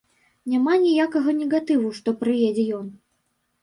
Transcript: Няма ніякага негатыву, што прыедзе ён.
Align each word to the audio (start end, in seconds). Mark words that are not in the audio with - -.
Няма 0.53 0.73
ніякага 0.85 1.37
негатыву, 1.43 1.95
што 2.01 2.17
прыедзе 2.25 2.69
ён. 2.83 2.95